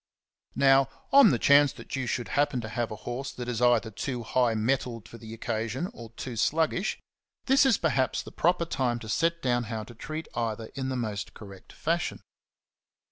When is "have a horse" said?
2.69-3.31